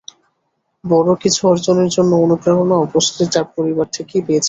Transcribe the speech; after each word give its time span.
বড় 0.83 1.09
কিছু 1.15 1.41
অর্জনের 1.47 1.89
জন্য 1.89 2.11
অনুপ্রেরণা 2.17 2.75
ও 2.77 2.85
প্রস্তুতি 2.85 3.25
তাঁরা 3.25 3.53
পরিবার 3.57 3.87
থেকেই 3.93 4.21
পেয়েছিলেন। 4.21 4.39